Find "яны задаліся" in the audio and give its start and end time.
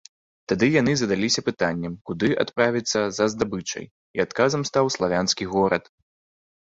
0.81-1.41